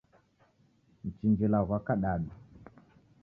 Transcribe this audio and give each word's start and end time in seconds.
Mchinjila 1.05 1.59
ghwa 1.65 1.79
kadadu 1.85 2.31